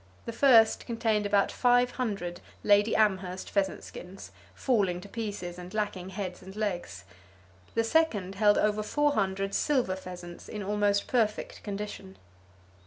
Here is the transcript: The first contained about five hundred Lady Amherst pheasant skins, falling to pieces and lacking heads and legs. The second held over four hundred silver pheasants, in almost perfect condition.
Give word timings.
The 0.25 0.33
first 0.33 0.87
contained 0.87 1.27
about 1.27 1.51
five 1.51 1.91
hundred 1.91 2.41
Lady 2.63 2.95
Amherst 2.95 3.51
pheasant 3.51 3.83
skins, 3.83 4.31
falling 4.55 4.99
to 5.01 5.07
pieces 5.07 5.59
and 5.59 5.71
lacking 5.75 6.09
heads 6.09 6.41
and 6.41 6.55
legs. 6.55 7.03
The 7.75 7.83
second 7.83 8.33
held 8.33 8.57
over 8.57 8.81
four 8.81 9.11
hundred 9.13 9.53
silver 9.53 9.95
pheasants, 9.95 10.49
in 10.49 10.63
almost 10.63 11.05
perfect 11.07 11.61
condition. 11.61 12.17